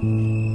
[0.00, 0.48] Música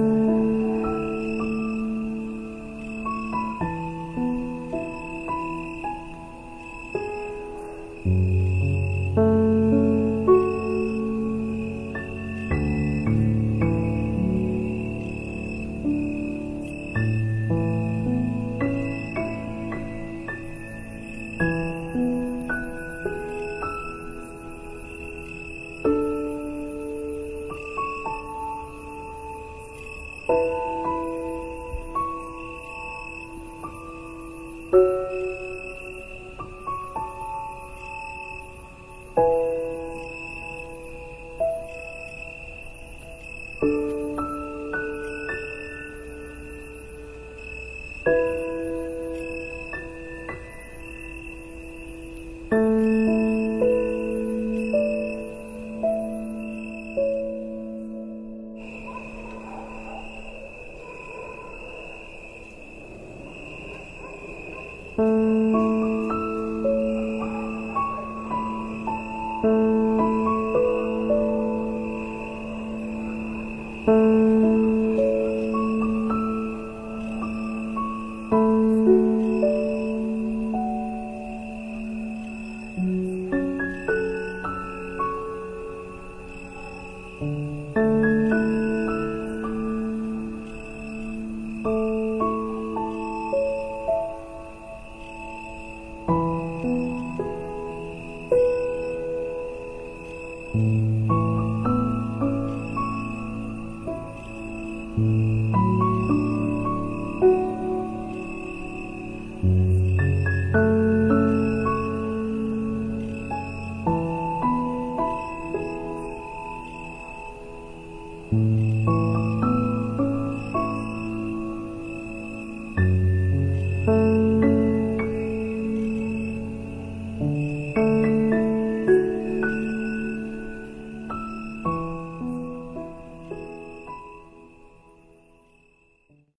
[8.04, 8.30] -hmm.
[8.30, 8.35] you